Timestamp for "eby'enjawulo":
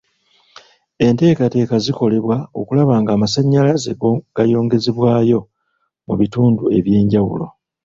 6.77-7.45